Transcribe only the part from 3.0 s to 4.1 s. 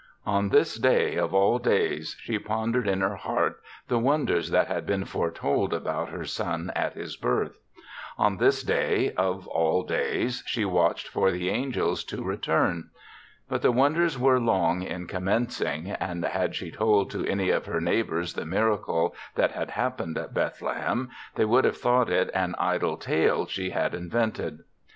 her heart the